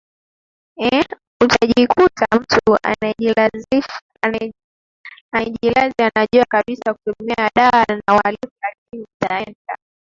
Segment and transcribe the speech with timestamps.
[0.83, 1.05] eeh
[1.43, 3.83] utajikuta mtu anajilazi
[6.01, 9.77] anajua kabisa kutumia dawa ni uhalifu lakini ataenda